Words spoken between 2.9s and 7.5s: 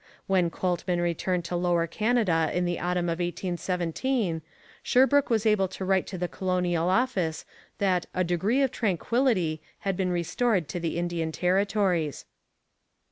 of 1817, Sherbrooke was able to write the Colonial Office